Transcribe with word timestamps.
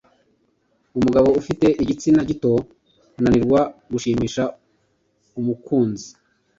umugabo 0.97 1.27
ufite 1.39 1.67
igitsina 1.81 2.21
gito 2.29 2.51
ananirwa 3.17 3.59
gushimisha 3.91 4.43
umukunzi 5.39 6.07